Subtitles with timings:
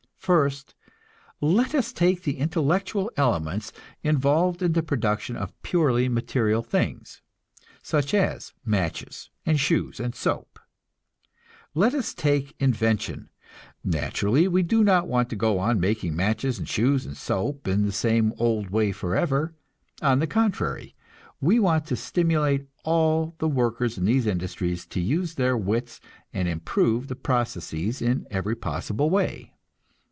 [0.21, 0.75] First,
[1.41, 3.73] let us take the intellectual elements
[4.03, 7.23] involved in the production of purely material things,
[7.81, 10.59] such as matches and shoes and soap.
[11.73, 13.31] Let us take invention.
[13.83, 17.81] Naturally, we do not want to go on making matches and shoes and soap in
[17.87, 19.55] the same old way forever.
[20.03, 20.93] On the contrary,
[21.41, 25.99] we want to stimulate all the workers in these industries to use their wits
[26.31, 29.51] and improve the processes in every possible way.